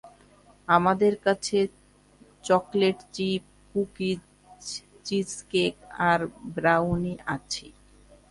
আমাদের 0.67 1.13
কাছে 1.25 1.57
chocolate 2.43 2.97
chip 3.15 3.43
cookies, 3.71 4.21
cheesecake, 5.05 5.73
আর 6.09 6.19
ব্রাউনি 6.55 7.13
আছে। 7.35 7.67